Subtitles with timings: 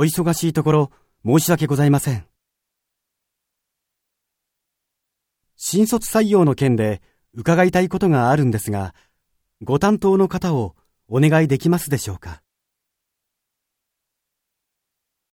[0.00, 0.92] お忙しいところ
[1.26, 2.24] 申し訳ございません。
[5.56, 7.02] 新卒採用の件で
[7.34, 8.94] 伺いたいことがあるんですが、
[9.60, 10.76] ご担当の方を
[11.08, 12.42] お願いできますでしょうか？